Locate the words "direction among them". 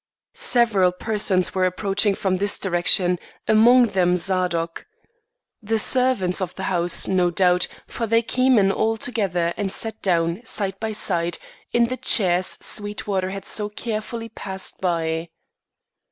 2.57-4.17